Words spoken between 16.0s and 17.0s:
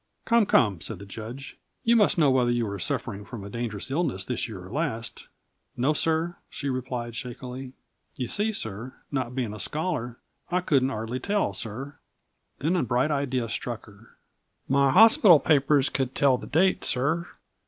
tell the date,